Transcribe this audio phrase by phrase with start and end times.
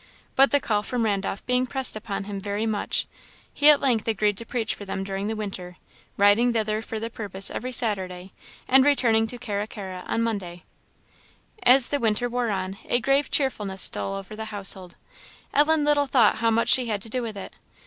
[0.35, 3.05] But the call from Randolph being pressed upon him very much,
[3.53, 5.77] he at length agreed to preach for them during the winter;
[6.17, 8.31] riding thither for the purpose every Saturday,
[8.67, 10.63] and returning to Carra carra on Monday.
[11.61, 14.95] As the winter wore one, a grave cheerfulness stole over the household.
[15.53, 17.53] Ellen little thought how much she had to do with it.